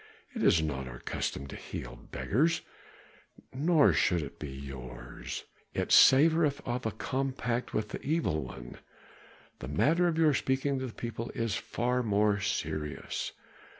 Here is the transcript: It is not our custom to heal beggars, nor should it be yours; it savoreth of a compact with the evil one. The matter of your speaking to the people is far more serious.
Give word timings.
It 0.33 0.41
is 0.41 0.63
not 0.63 0.87
our 0.87 0.97
custom 0.97 1.45
to 1.45 1.55
heal 1.55 1.95
beggars, 1.95 2.61
nor 3.53 3.93
should 3.93 4.23
it 4.23 4.39
be 4.39 4.49
yours; 4.49 5.43
it 5.75 5.91
savoreth 5.91 6.59
of 6.65 6.87
a 6.87 6.91
compact 6.91 7.71
with 7.75 7.89
the 7.89 8.01
evil 8.01 8.41
one. 8.41 8.79
The 9.59 9.67
matter 9.67 10.07
of 10.07 10.17
your 10.17 10.33
speaking 10.33 10.79
to 10.79 10.87
the 10.87 10.93
people 10.93 11.29
is 11.35 11.53
far 11.53 12.01
more 12.01 12.39
serious. 12.39 13.33